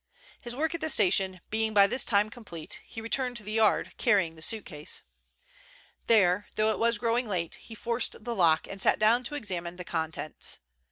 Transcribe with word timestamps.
His 0.39 0.55
work 0.55 0.73
at 0.73 0.81
the 0.81 0.89
station 0.89 1.41
being 1.51 1.75
by 1.75 1.85
this 1.85 2.03
time 2.03 2.31
complete, 2.31 2.79
he 2.83 3.01
returned 3.01 3.37
to 3.37 3.43
the 3.43 3.51
Yard, 3.51 3.91
carrying 3.97 4.33
the 4.35 4.41
suitcase. 4.41 5.03
There, 6.07 6.47
though 6.55 6.71
it 6.71 6.79
was 6.79 6.97
growing 6.97 7.27
late, 7.27 7.53
he 7.61 7.75
forced 7.75 8.23
the 8.23 8.33
lock, 8.33 8.65
and 8.67 8.81
sat 8.81 8.97
down 8.97 9.23
to 9.25 9.35
examine 9.35 9.75
the 9.75 9.83
contents. 9.83 10.57